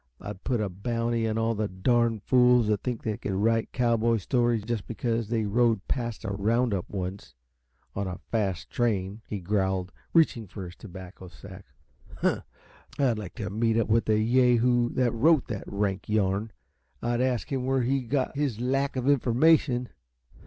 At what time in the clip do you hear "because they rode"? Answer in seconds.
4.87-5.87